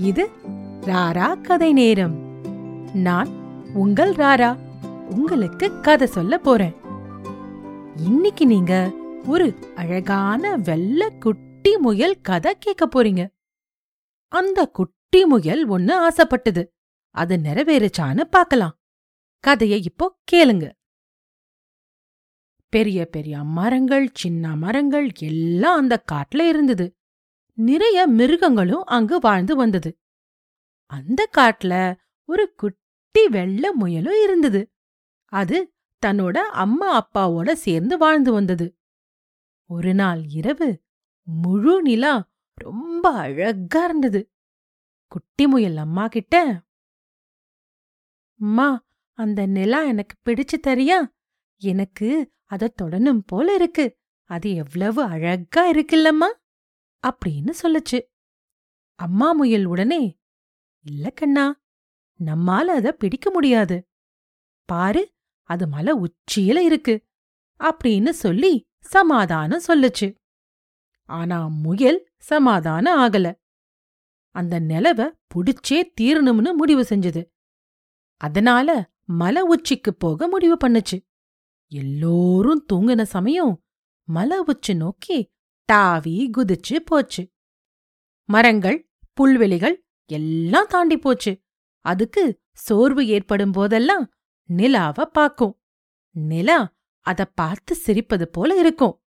இது 0.00 0.30
ராரா 0.80 1.40
கதை 1.40 1.72
நேரம். 1.72 2.14
நான் 2.94 3.28
உங்கள் 3.74 4.12
ராரா 4.12 4.56
உங்களுக்கு 5.10 5.80
கதை 5.80 6.06
சொல்ல 6.06 6.38
போறேன். 6.38 6.74
இன்னைக்கு 7.96 8.46
நீங்க 8.46 8.92
ஒரு 9.26 9.54
அழகான 9.76 10.56
வெள்ளை 10.56 11.18
குட்டி 11.18 11.76
முயல் 11.76 12.20
கதை 12.20 12.56
கேட்க 12.58 12.88
போறீங்க. 12.88 13.26
அந்த 14.28 14.66
குட்டி 14.66 15.24
முயல் 15.24 15.68
ஒண்ணு 15.68 15.92
ஆசைப்பட்டது. 15.92 16.72
அது 17.10 17.36
நிறைவேறுச்சான்னு 17.36 18.20
பார்க்கலாம். 18.20 18.78
கதையை 19.40 19.82
இப்போ 19.82 20.18
கேளுங்க. 20.32 20.70
பெரிய 22.68 23.06
பெரிய 23.06 23.44
மரங்கள் 23.44 24.10
சின்ன 24.14 24.56
மரங்கள் 24.56 25.10
எல்லாம் 25.18 25.78
அந்த 25.78 26.04
காட்டுல 26.12 26.42
இருந்தது. 26.42 26.99
நிறைய 27.60 28.06
மிருகங்களும் 28.06 28.84
அங்கு 28.84 29.18
வாழ்ந்து 29.18 29.56
வந்தது. 29.56 29.98
அந்த 30.86 31.28
காட்டுல 31.36 31.96
ஒரு 32.24 32.54
குட்டி 32.54 33.28
வெள்ள 33.28 33.72
முயலும் 33.72 34.22
இருந்தது. 34.22 34.70
அது 35.24 35.74
தன்னோட 36.06 36.36
அம்மா 36.36 36.88
அப்பாவோட 37.00 37.52
சேர்ந்து 37.52 37.98
வாழ்ந்து 37.98 38.32
வந்தது. 38.32 38.76
ஒரு 39.66 39.94
நாள் 39.94 40.24
இரவு 40.28 40.82
முழு 41.22 41.82
நிலா 41.82 42.30
ரொம்ப 42.54 43.12
அழகா 43.12 43.84
இருந்தது. 43.84 44.30
குட்டி 45.08 45.46
முயல் 45.46 45.76
அம்மா 45.76 46.06
கிட்ட 46.08 46.62
அம்மா 48.40 48.86
அந்த 49.12 49.46
நிலா 49.46 49.82
எனக்கு 49.82 50.16
பிடிச்சு 50.24 50.58
தரியா? 50.66 51.14
எனக்கு 51.56 52.32
அதை 52.44 52.72
தொடனும் 52.82 53.20
போல 53.26 53.54
இருக்கு. 53.54 53.98
அது 54.24 54.54
எவ்வளவு 54.54 55.02
அழகா 55.02 55.70
இருக்குல்லம்மா. 55.70 56.30
அப்படின்னு 57.06 57.52
சொல்லுச்சு. 57.62 58.00
அம்மா 58.94 59.32
முயல் 59.32 59.64
உடனே 59.64 60.18
இல்ல 60.84 61.10
கண்ணா 61.10 61.60
நம்மால 62.20 62.64
அத 62.64 62.92
பிடிக்க 62.92 63.30
முடியாது. 63.30 63.88
பாரு 64.64 65.14
அது 65.42 65.68
மலை 65.68 65.92
உச்சியில 65.92 66.58
இருக்கு 66.58 67.06
அப்படின்னு 67.60 68.08
சொல்லி 68.08 68.68
சமாதானம் 68.80 69.62
சொல்லுச்சு. 69.68 70.16
ஆனா 71.04 71.46
முயல் 71.46 72.10
சமாதானம் 72.18 72.98
ஆகல. 72.98 73.34
அந்த 74.28 74.60
நிலவ 74.60 75.10
புடிச்சே 75.34 75.82
தீரணும்னு 76.00 76.52
முடிவு 76.54 76.82
செஞ்சது. 76.82 77.22
அதனால 78.16 78.92
மலை 79.04 79.42
உச்சிக்கு 79.42 79.94
போக 79.94 80.28
முடிவு 80.28 80.56
பண்ணுச்சு. 80.64 81.08
எல்லோரும் 81.72 82.66
தூங்கின 82.72 83.02
சமயம் 83.02 83.64
மலை 84.04 84.38
உச்சி 84.38 84.74
நோக்கி 84.74 85.32
தாவி 85.70 86.30
குதிச்சு 86.36 86.76
போச்சு. 86.76 87.30
மரங்கள் 88.24 88.90
புல்வெளிகள் 89.12 89.86
எல்லாம் 90.06 90.66
தாண்டி 90.68 90.98
போச்சு. 90.98 91.42
அதுக்கு 91.80 92.40
சோர்வு 92.52 93.06
ஏற்படும் 93.06 93.52
போதெல்லாம் 93.52 94.12
நிலாவ 94.56 95.02
பாக்கும். 95.02 95.62
நிலா 96.10 96.76
அத 97.00 97.24
பார்த்து 97.24 97.76
சிரிப்பது 97.86 98.22
போல 98.22 98.58
இருக்கும். 98.58 99.02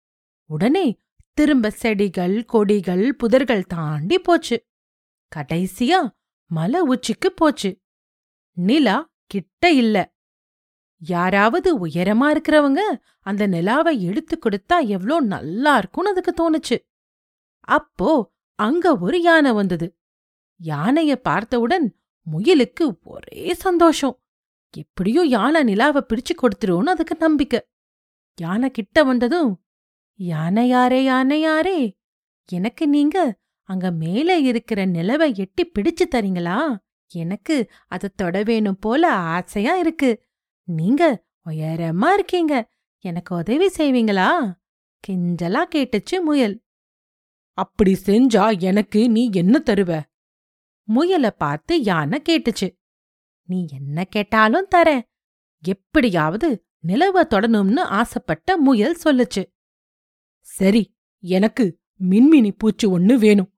உடனே 0.46 1.00
திரும்ப 1.32 1.70
செடிகள் 1.70 2.44
கொடிகள் 2.44 3.16
புதர்கள் 3.16 3.62
தாண்டி 3.62 4.18
போச்சு. 4.18 4.66
கடைசியா 5.36 6.10
மலை 6.46 6.80
உச்சிக்கு 6.80 7.32
போச்சு. 7.32 7.80
நிலா 8.52 9.12
கிட்ட 9.26 9.70
இல்ல. 9.70 10.11
யாராவது 11.02 11.70
உயரமா 11.86 12.26
இருக்கிறவங்க 12.30 12.82
அந்த 13.20 13.42
நிலாவை 13.46 13.92
எடுத்து 14.02 14.34
கொடுத்தா 14.36 14.76
எவ்ளோ 14.96 15.16
நல்லா 15.34 15.72
இருக்கும்னு 15.76 16.12
அதுக்கு 16.12 16.32
தோணுச்சு. 16.32 16.76
அப்போ 17.68 18.10
அங்க 18.58 18.94
ஒரு 18.98 19.18
யானை 19.22 19.52
வந்தது. 19.52 19.86
யானைய 20.60 21.12
பார்த்தவுடன் 21.20 21.86
முயலுக்கு 22.26 22.84
ஒரே 23.04 23.44
சந்தோஷம். 23.54 24.16
எப்படியோ 24.74 25.22
யானை 25.26 25.60
நிலாவை 25.62 26.02
பிடிச்சு 26.08 26.34
கொடுத்துருவோன்னு 26.36 26.94
அதுக்கு 26.94 27.14
நம்பிக்கை. 27.18 27.60
யானை 28.38 28.68
கிட்ட 28.70 28.98
வந்ததும் 29.04 29.50
யானை 30.20 30.64
யாரே 30.68 31.00
யானை 31.04 31.38
யாரே 31.40 31.78
எனக்கு 32.48 32.84
நீங்க 32.88 33.16
அங்க 33.68 33.86
மேலே 33.92 34.36
இருக்கிற 34.42 34.80
நிலவை 34.86 35.28
எட்டி 35.34 35.62
பிடிச்சு 35.66 36.04
தரீங்களா? 36.10 36.58
எனக்கு 37.10 37.56
அதை 37.86 38.08
தொட 38.16 38.42
வேணும் 38.42 38.78
போல 38.78 39.02
ஆசையா 39.34 39.74
இருக்கு. 39.74 40.10
நீங்க 40.64 41.24
உயரமா 41.46 42.12
இருக்கீங்க. 42.12 42.72
எனக்கு 42.98 43.36
உதவி 43.36 43.66
செய்வீங்களா? 43.66 44.54
கிஞ்சலா 45.08 45.64
கேட்டுச்சு 45.74 46.20
முயல். 46.20 46.62
அப்படி 47.52 47.96
செஞ்சா 48.04 48.60
எனக்கு 48.60 49.10
நீ 49.10 49.30
என்ன 49.32 49.62
தருவ? 49.66 50.02
முயல 50.82 51.30
பார்த்து 51.30 51.82
யானை 51.82 52.22
கேட்டுச்சு. 52.28 52.78
நீ 53.42 53.66
என்ன 53.72 54.04
கேட்டாலும் 54.04 54.68
தரேன். 54.74 55.02
எப்படியாவது 55.62 56.66
நிலவ 56.86 57.24
தொடணும்னு 57.24 57.80
ஆசைப்பட்ட 57.80 58.56
முயல் 58.56 58.98
சொல்லுச்சு. 59.04 59.52
சரி 60.40 60.96
எனக்கு 61.20 61.80
மின்மினி 62.10 62.50
பூச்சி 62.58 62.86
ஒண்ணு 62.86 63.14
வேணும். 63.14 63.54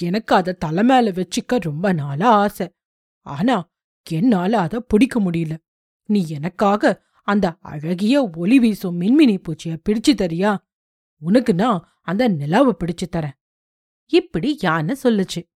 எனக்கு 0.00 0.34
அத 0.34 0.52
தலை 0.52 0.84
மேல 0.84 1.10
வச்சுக்க 1.10 1.58
ரொம்ப 1.60 1.92
நாளா 1.92 2.30
ஆசை. 2.30 2.74
ஆனா 3.20 3.70
என்னால 4.10 4.58
அத 4.58 4.80
பிடிக்க 4.80 5.20
முடியல. 5.20 5.56
நீ 6.08 6.26
எனக்காக 6.28 7.06
அந்த 7.22 7.56
அழகிய 7.60 8.30
ஒளி 8.36 8.58
வீசும் 8.58 9.00
மின்மினி 9.00 9.36
பூச்சிய 9.36 9.76
பிடிச்சு 9.88 10.14
தரியா? 10.14 10.56
உனக்கு 11.20 11.54
நான் 11.54 11.98
அந்த 12.00 12.28
நிலாவை 12.28 12.72
பிடிச்சு 12.78 13.14
தரேன். 13.16 13.32
இப்படி 14.06 14.58
யானை 14.60 14.96
சொல்லுச்சு. 15.02 15.50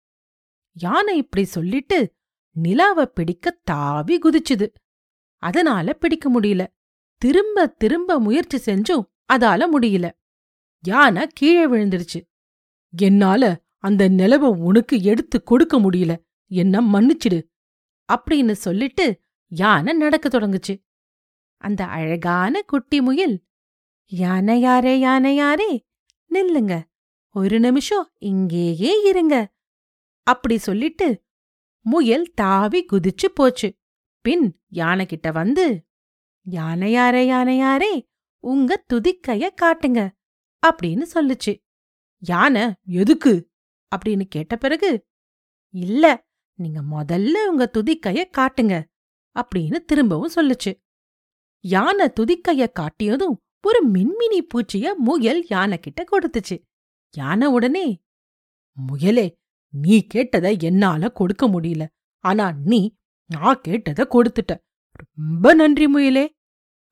யானை 0.72 1.18
இப்படி 1.18 1.46
சொல்லிட்டு 1.46 2.16
நிலாவை 2.52 3.06
பிடிக்க 3.06 3.60
தாவி 3.64 4.20
குதிச்சுது. 4.20 4.74
அதனால 5.38 5.94
பிடிக்க 5.94 6.40
முடியல. 6.40 6.68
திரும்ப 7.18 7.68
திரும்ப 7.68 8.20
முயற்சி 8.20 8.72
செஞ்சும் 8.72 9.04
அதால 9.34 9.64
முடியல. 9.74 10.12
யானை 10.80 11.28
கீழே 11.28 11.68
விழுந்துருச்சு. 11.68 12.32
என்னால 12.98 13.64
அந்த 13.78 14.10
நிலவை 14.10 14.58
உனக்கு 14.58 15.02
எடுத்து 15.02 15.44
கொடுக்க 15.44 15.80
முடியல. 15.80 16.24
என்ன 16.48 16.82
மன்னிச்சிடு. 16.82 17.44
அப்படின்னு 18.14 18.52
சொல்லிட்டு 18.52 19.22
யானை 19.54 19.94
நடக்க 19.94 20.30
தொடங்குச்சு. 20.30 20.86
அந்த 21.58 21.86
அழகான 21.86 22.62
குட்டி 22.62 23.02
முயல் 23.02 23.44
யானை 24.06 24.60
யாரே 24.60 25.00
யானை 25.00 25.36
யாரே 25.36 25.88
நில்லுங்க. 26.34 26.84
ஒரு 27.30 27.60
நிமிஷம் 27.60 28.12
இங்கேயே 28.18 29.04
இருங்க. 29.04 29.56
அப்படி 30.24 30.58
சொல்லிட்டு 30.58 31.26
முயல் 31.82 32.32
தாவி 32.34 32.86
குதிச்சு 32.86 33.28
போச்சு. 33.34 33.80
பின் 34.22 34.62
யானை 34.68 35.06
கிட்ட 35.06 35.32
வந்து 35.32 35.88
யானையாரே 36.52 37.24
யானையாரே 37.30 38.10
உங்க 38.40 38.86
துதிக்கைய 38.94 39.50
காட்டுங்க 39.62 40.10
அப்படின்னு 40.68 41.02
சொல்லுச்சு. 41.14 41.66
யானை 42.18 42.74
எதுக்கு? 42.86 43.52
அப்படின்னு 43.96 44.22
கேட்ட 44.22 44.56
பிறகு 44.56 45.08
இல்ல 45.70 46.28
நீங்க 46.54 46.82
முதல்ல 46.82 47.46
உங்க 47.46 47.72
துதிக்கைய 47.74 48.24
காட்டுங்க. 48.38 48.91
அப்படின்னு 49.40 49.78
திரும்பவும் 49.86 50.36
சொல்லுச்சு. 50.36 50.72
யானை 51.59 52.08
துதிக்கைய 52.19 52.68
காட்டியதும் 52.80 53.36
ஒரு 53.62 53.80
மின்மினி 53.88 54.40
பூச்சிய 54.53 54.94
முயல் 54.96 55.46
யானை 55.47 55.80
கிட்ட 55.80 56.06
கொடுத்துச்சு. 56.12 56.64
யானை 57.12 57.47
உடனே 57.47 58.03
முயலே 58.78 59.40
நீ 59.74 60.08
கேட்டத 60.14 60.59
என்னால 60.62 61.09
கொடுக்க 61.09 61.47
முடியல. 61.47 61.88
ஆனா 62.24 62.52
நீ 62.64 62.96
நான் 63.25 63.62
கேட்டத 63.68 64.06
கொடுத்துட்ட. 64.09 64.53
ரொம்ப 65.03 65.53
நன்றி 65.53 65.88
முயலே 65.88 66.25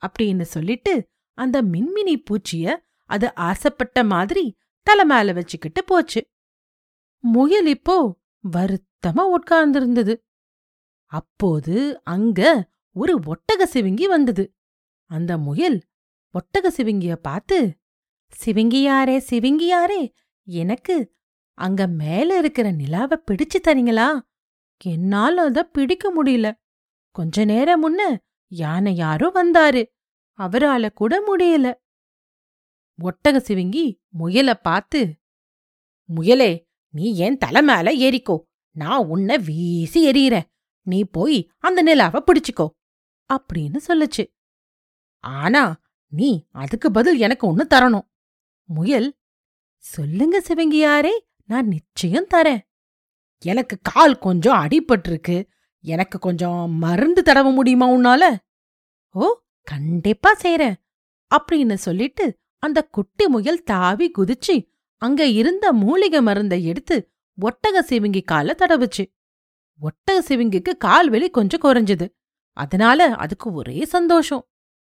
அப்படின்னு 0.02 0.42
சொல்லிட்டு 0.42 0.94
அந்த 1.38 1.62
மின்மினி 1.64 2.16
பூச்சிய 2.30 2.76
அது 3.04 3.36
ஆசைப்பட்ட 3.36 4.04
மாதிரி 4.04 4.58
தலை 4.82 5.06
மேல 5.06 5.34
வச்சுக்கிட்டு 5.34 5.84
போச்சு. 5.84 6.22
முயல் 7.24 7.68
இப்போ 7.68 8.20
வருத்தமா 8.44 9.24
உட்கார்ந்திருந்தது. 9.38 10.14
அப்போது 11.10 11.76
அங்க 12.04 12.70
ஒரு 12.96 13.20
ஒட்டக 13.26 13.62
சிவிங்கி 13.74 14.06
வந்தது. 14.06 14.44
அந்த 15.12 15.38
முயல் 15.38 15.78
ஒட்டக 16.34 16.68
சிவிங்கிய 16.78 17.16
பார்த்து 17.16 17.58
சிவிங்கியாரே 18.46 19.16
சிவிங்கியாரே 19.30 20.02
எனக்கு 20.44 20.96
அங்க 21.58 21.88
மேல 21.88 22.38
இருக்கிற 22.38 22.72
நிலாவை 22.72 23.18
பிடிச்சு 23.26 23.58
தரீங்களா? 23.62 24.10
என்னால 24.84 25.44
அத 25.44 25.64
பிடிக்க 25.64 26.06
முடியல. 26.18 26.48
கொஞ்ச 27.16 27.46
நேரம் 27.46 27.82
முன்ன 27.84 28.02
யானை 28.52 28.96
யாரோ 28.96 29.28
வந்தாரு. 29.34 29.82
அவரால 30.40 30.90
கூட 30.92 31.14
முடியல. 31.30 31.68
ஒட்டக 33.00 33.38
சிவிங்கி 33.48 33.86
முயல 34.20 34.54
பார்த்து 34.54 35.02
முயலே 36.10 36.52
நீ 36.92 37.16
ஏன் 37.16 37.38
தலை 37.38 37.62
மேல 37.62 37.92
ஏறிக்கோ. 38.06 38.38
நான் 38.76 39.06
உன்னை 39.06 39.38
வீசி 39.38 40.00
எறிகிறேன் 40.12 40.48
நீ 40.90 41.00
போய் 41.04 41.40
அந்த 41.58 41.82
நிலாவை 41.82 42.22
பிடிச்சுக்கோ 42.26 42.68
அப்படின்னு 43.30 43.80
சொல்லுச்சு. 43.88 44.24
ஆனா 45.20 45.64
நீ 46.12 46.30
அதுக்கு 46.52 46.92
பதில் 46.92 47.18
எனக்கு 47.18 47.48
ஒன்னு 47.48 47.68
தரணும். 47.70 48.08
முயல். 48.68 49.10
சொல்லுங்க 49.78 50.36
சிவங்கியாரே 50.48 51.14
நான் 51.46 51.68
நிச்சயம் 51.68 52.28
தரேன். 52.34 52.62
எனக்கு 53.42 53.78
கால் 53.82 54.18
கொஞ்சம் 54.18 54.58
அடிபட்டிருக்கு. 54.58 55.38
எனக்கு 55.84 56.18
கொஞ்சம் 56.20 56.72
மருந்து 56.72 57.22
தடவ 57.22 57.54
முடியுமா 57.54 57.88
உன்னால? 57.90 58.24
ஓ 59.12 59.28
கண்டிப்பா 59.64 60.32
செய்றேன் 60.42 60.76
அப்படின்னு 61.32 61.74
சொல்லிட்டு 61.74 62.26
அந்த 62.58 62.80
குட்டி 62.84 63.28
முயல் 63.28 63.64
தாவி 63.64 64.12
குதிச்சு 64.18 64.56
அங்க 65.02 65.26
இருந்த 65.26 65.74
மூலிகை 65.74 66.22
மருந்தை 66.22 66.66
எடுத்து 66.66 66.98
ஒட்டக 67.42 67.78
சிவிங்கி 67.88 68.24
கால 68.24 68.56
தடவுச்சு. 68.58 69.04
ஒட்டக 69.82 70.20
சிவிங்கிக்கு 70.28 70.78
கால் 70.78 71.10
வெளி 71.10 71.30
கொஞ்சம் 71.30 71.62
குறைஞ்சது. 71.62 72.10
அதனால 72.54 73.16
அதுக்கு 73.16 73.54
ஒரே 73.54 73.86
சந்தோஷம். 73.86 74.50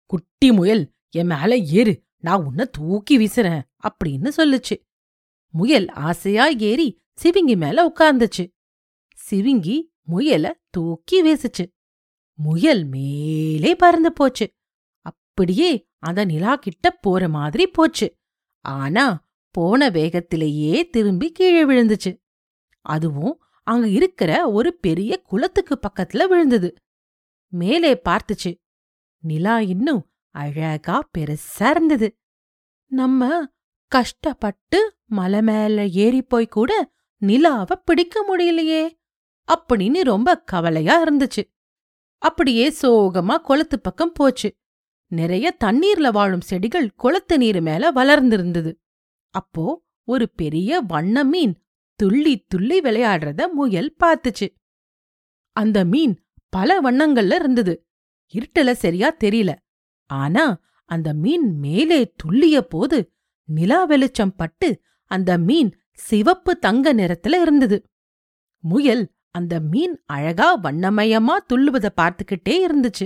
குட்டி 0.05 0.51
முயல் 0.51 0.93
என் 1.09 1.25
மேல 1.25 1.57
ஏறு 1.57 2.03
நான் 2.17 2.45
உன்னை 2.45 2.65
தூக்கி 2.71 3.17
வீசுறேன் 3.17 3.61
அப்படின்னு 3.83 4.31
சொல்லுச்சு. 4.37 4.87
முயல் 5.49 5.89
ஆசையா 5.89 6.47
ஏறி 6.47 7.01
சிவிங்கி 7.23 7.57
மேல 7.57 7.87
உட்கார்ந்துச்சு. 7.87 8.53
சிவிங்கி 9.29 9.81
முயல 10.01 10.53
தூக்கி 10.69 11.23
வீசுச்சு. 11.23 11.65
முயல் 12.33 12.85
மேலே 12.85 13.75
பறந்து 13.75 14.13
போச்சு. 14.13 14.53
அப்படியே 14.99 15.87
அந்த 15.97 16.25
நிலா 16.25 16.55
கிட்ட 16.55 16.91
போற 16.91 17.29
மாதிரி 17.29 17.67
போச்சு. 17.67 18.17
ஆனா 18.61 19.27
போன 19.51 19.89
வேகத்திலேயே 19.89 20.89
திரும்பி 20.89 21.31
கீழே 21.31 21.65
விழுந்துச்சு. 21.65 22.23
அதுவும் 22.81 23.43
அங்க 23.63 23.87
இருக்கிற 23.87 24.51
ஒரு 24.51 24.73
பெரிய 24.73 25.21
குளத்துக்கு 25.21 25.79
பக்கத்துல 25.87 26.27
விழுந்தது. 26.27 26.75
மேலே 27.47 28.01
பார்த்துச்சு. 28.09 28.61
நிலா 29.19 29.59
இன்னும் 29.59 30.11
அழகா 30.29 31.09
பெருசா 31.17 31.69
இருந்தது. 31.69 32.17
நம்ம 32.85 33.47
கஷ்டப்பட்டு 33.87 34.97
மலை 35.05 35.41
மேல 35.41 35.87
ஏறி 35.87 36.21
போய் 36.21 36.47
கூட 36.47 36.91
நிலாவ 37.21 37.71
பிடிக்க 37.85 38.25
முடியலையே 38.29 38.91
அப்படின்னு 39.53 40.01
ரொம்ப 40.01 40.39
கவலையா 40.39 41.05
இருந்துச்சு. 41.05 41.43
அப்படியே 42.17 42.75
சோகமா 42.81 43.37
குளத்து 43.37 43.79
பக்கம் 43.79 44.11
போச்சு. 44.11 44.55
நிறைய 45.07 45.57
தண்ணீர்ல 45.63 46.11
வாழும் 46.11 46.41
செடிகள் 46.41 46.93
குளத்து 46.93 47.37
நீர் 47.37 47.61
மேல 47.61 47.91
வளர்ந்திருந்தது. 47.91 48.73
அப்போ 49.29 49.83
ஒரு 50.03 50.29
பெரிய 50.29 50.81
வண்ண 50.81 51.23
மீன் 51.23 51.63
துள்ளி 51.95 52.45
துள்ளி 52.47 52.79
விளையாடுறத 52.79 53.51
முயல் 53.51 53.95
பார்த்துச்சு. 54.03 54.47
அந்த 55.51 55.85
மீன் 55.85 56.25
பல 56.49 56.81
வண்ணங்கள்ல 56.81 57.35
இருந்தது. 57.35 57.87
இருட்டல 58.33 58.71
சரியா 58.71 59.15
தெரியல. 59.23 59.55
ஆனா 60.05 60.61
அந்த 60.85 61.13
மீன் 61.13 61.59
மேலே 61.59 62.13
துள்ளிய 62.23 62.59
போது 62.59 63.13
நிலா 63.43 63.83
வெளிச்சம் 63.83 64.35
பட்டு 64.35 64.81
அந்த 65.03 65.37
மீன் 65.37 65.77
சிவப்பு 65.93 66.59
தங்க 66.59 66.93
நிறத்துல 66.93 67.41
இருந்தது. 67.41 67.85
முயல் 68.59 69.11
அந்த 69.29 69.59
மீன் 69.59 70.03
அழகா 70.05 70.61
வண்ணமயமா 70.61 71.37
துள்ளுவத 71.53 71.89
பார்த்துக்கிட்டே 72.01 72.65
இருந்துச்சு. 72.67 73.05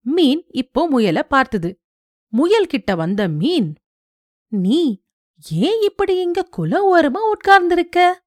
மீன் 0.00 0.44
இப்போ 0.48 0.88
முயல 0.88 1.22
பார்த்தது. 1.22 1.80
முயல் 2.28 2.66
கிட்ட 2.66 2.94
வந்த 2.94 3.28
மீன் 3.28 3.74
நீ 4.48 5.03
ஏன் 5.50 5.82
இப்படி 5.82 6.20
இங்க 6.20 6.42
குல 6.42 7.00
ஓரமா 7.00 7.30
உட்கார்ந்திருக்க? 7.30 8.24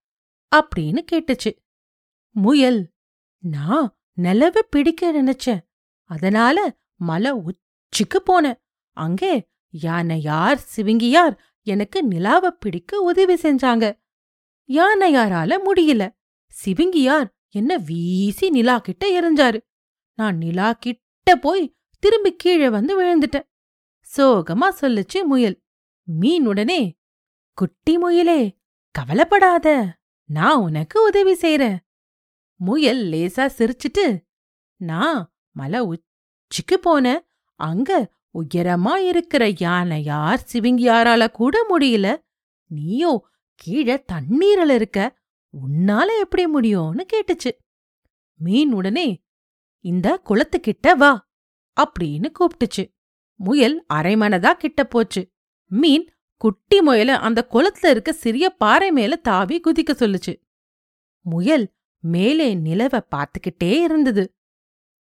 அப்படின்னு 0.56 1.06
கேட்டுச்சு. 1.12 1.58
முயல் 2.32 2.92
நான் 3.38 3.98
நிலவ 4.22 4.60
பிடிக்க 4.70 5.24
நினைச்சேன். 5.24 5.60
அதனால 6.04 6.78
மலை 6.96 7.32
உச்சிக்கு 7.32 8.24
போனேன். 8.28 8.58
அங்கே 8.92 9.48
யானையார் 9.82 10.60
சிவிங்கியார் 10.76 11.38
எனக்கு 11.62 12.08
நிலாவ 12.08 12.48
பிடிக்க 12.48 13.00
உதவி 13.00 13.34
செஞ்சாங்க. 13.34 14.00
யானையாரால 14.68 15.58
முடியல. 15.66 16.10
சிவிங்கியார் 16.66 17.28
என்ன 17.50 17.78
வீசி 17.78 18.50
நிலா 18.50 18.80
கிட்ட 18.80 19.22
எரிஞ்சாரு 19.22 19.62
நான் 20.14 20.38
நிலா 20.38 20.74
கிட்ட 20.74 21.36
போய் 21.36 21.78
திரும்பி 22.00 22.36
கீழே 22.36 22.70
வந்து 22.70 23.04
விழுந்துட்டேன். 23.04 23.48
சோகமா 24.18 24.70
சொல்லுச்சு 24.82 25.24
முயல். 25.24 25.62
மீன் 26.10 26.46
உடனே 26.46 27.00
குட்டி 27.54 27.98
முயலே 27.98 28.58
கவலைப்படாத 28.92 29.98
நான் 30.26 30.56
உனக்கு 30.56 31.04
உதவி 31.04 31.34
செய்றேன். 31.34 31.78
முயல் 32.56 33.04
லேசா 33.06 33.50
சிரிச்சிட்டு 33.58 34.24
நான் 34.76 35.34
மலை 35.52 35.80
உச்சிக்கு 35.80 36.80
போனேன் 36.82 37.20
அங்க 37.56 38.14
உயரமா 38.34 38.96
இருக்கிற 38.96 39.48
யானையார் 39.48 40.38
சிவிங்கியாரால 40.54 41.32
கூட 41.32 41.66
முடியல 41.70 42.18
நீயோ 42.66 43.28
கீழே 43.56 44.04
தண்ணீரில் 44.04 44.70
இருக்க 44.70 45.20
உன்னால 45.52 46.08
எப்படி 46.20 46.46
முடியும்னு 46.46 47.06
கேட்டுச்சு. 47.14 47.52
மீன் 48.36 48.74
உடனே 48.74 49.24
இந்த 49.80 50.22
குளத்துக்கிட்ட 50.26 50.96
வா 50.98 51.30
அப்படின்னு 51.82 52.32
கூப்பிட்டுச்சு 52.40 52.94
முயல் 53.36 53.86
அரைமனதா 53.94 54.54
கிட்ட 54.54 54.84
போச்சு. 54.84 55.36
மீன் 55.70 56.12
குட்டி 56.38 56.82
முயல 56.82 57.18
அந்த 57.18 57.48
குளத்துல 57.52 57.90
இருக்க 57.90 58.14
சிறிய 58.14 58.50
பாறை 58.50 58.92
மேல 58.92 59.16
தாவி 59.16 59.60
குதிக்க 59.60 59.92
சொல்லுச்சு. 59.92 60.42
முயல் 61.22 61.74
மேலே 62.00 62.56
நிலவ 62.56 63.00
பார்த்துக்கிட்டே 63.16 63.82
இருந்தது. 63.82 64.36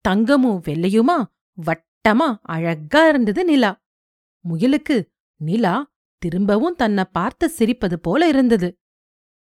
தங்கமும் 0.01 0.63
வெள்ளையுமா 0.65 1.25
வட்டமா 1.67 2.39
அழகா 2.43 3.09
இருந்தது 3.09 3.45
நிலா. 3.45 3.83
முயலுக்கு 4.49 5.03
நிலா 5.37 5.93
திரும்பவும் 6.19 6.75
தன்னை 6.75 7.05
பார்த்து 7.05 7.51
சிரிப்பது 7.59 7.95
போல 7.95 8.29
இருந்தது. 8.29 8.79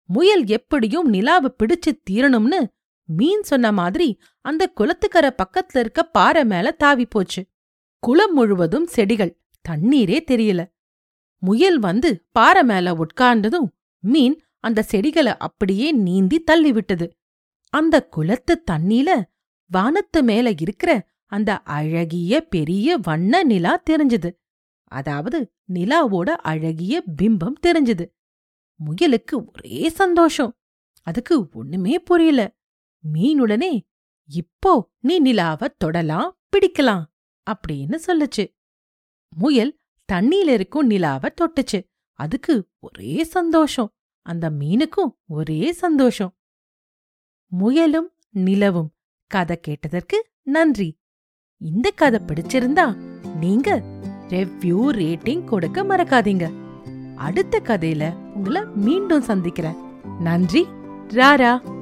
முயல் 0.05 0.47
எப்படியும் 0.47 1.09
நிலாவை 1.09 1.55
பிடிச்சு 1.57 1.91
தீரணும்னு 2.09 2.67
மீன் 3.03 3.43
சொன்ன 3.43 3.71
மாதிரி 3.71 4.19
அந்த 4.41 4.71
குளத்துக்கரை 4.79 5.29
பக்கத்துல 5.37 5.79
இருக்க 5.79 6.03
பாறை 6.03 6.45
மேல 6.45 6.71
தாவி 6.71 7.05
போச்சு. 7.05 7.45
குளம் 7.99 8.33
முழுவதும் 8.33 8.85
செடிகள் 8.85 9.41
தண்ணீரே 9.69 10.19
தெரியல. 10.31 10.73
முயல் 11.37 11.79
வந்து 11.79 12.27
பாறை 12.31 12.63
மேல 12.63 12.93
உட்கார்ந்ததும் 12.93 13.67
மீன் 13.99 14.41
அந்த 14.59 14.81
செடிகளை 14.81 15.37
அப்படியே 15.37 15.91
நீந்தி 15.91 16.43
தள்ளிவிட்டது. 16.51 17.09
அந்த 17.69 18.05
குளத்து 18.05 18.63
தண்ணீல 18.71 19.21
வானத்து 19.65 20.23
மேல 20.23 20.51
இருக்கிற 20.59 21.13
அந்த 21.25 21.59
அழகிய 21.59 22.41
பெரிய 22.41 22.97
வண்ண 22.97 23.43
நிலா 23.43 23.81
தெரிஞ்சது. 23.89 24.29
அதாவது 24.83 25.53
நிலாவோட 25.73 26.29
அழகிய 26.29 27.03
பிம்பம் 27.21 27.59
தெரிஞ்சது. 27.67 28.05
முயலுக்கு 28.75 29.45
ஒரே 29.45 29.89
சந்தோஷம். 29.89 30.57
அதுக்கு 31.01 31.47
ஒண்ணுமே 31.53 31.99
புரியல. 31.99 32.55
மீனுடனே 33.13 33.79
இப்போ 34.25 34.91
நீ 34.99 35.21
நிலாவ 35.21 35.67
தொடலாம் 35.77 36.39
பிடிக்கலாம் 36.51 37.03
அப்படின்னு 37.51 37.95
சொல்லுச்சு. 38.07 38.57
முயல் 39.29 39.79
தண்ணியில 40.13 40.47
இருக்கும் 40.47 40.89
நிலாவ 40.89 41.29
தொட்டுச்சு. 41.41 41.89
அதுக்கு 42.13 42.69
ஒரே 42.79 43.23
சந்தோஷம். 43.23 43.93
அந்த 44.21 44.49
மீனுக்கும் 44.49 45.15
ஒரே 45.27 45.71
சந்தோஷம். 45.71 46.37
முயலும் 47.45 48.11
நிலவும். 48.29 48.93
கதை 49.27 49.59
கேட்டதற்கு 49.59 50.29
நன்றி. 50.41 50.99
இந்த 51.57 51.91
கதை 51.91 52.19
பிடிச்சிருந்தா 52.19 52.95
நீங்க 53.35 53.83
ரெவ்யூ 54.29 54.89
ரேட்டிங் 54.91 55.43
கொடுக்க 55.43 55.83
மறக்காதீங்க. 55.83 56.53
அடுத்த 57.15 57.59
கதையில 57.59 58.15
உங்களை 58.15 58.65
மீண்டும் 58.65 59.21
சந்திக்கிறேன். 59.21 59.75
நன்றி. 60.19 60.65
ராரா. 61.07 61.74